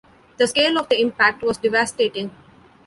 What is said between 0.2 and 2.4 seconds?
The scale of the impact was devastating.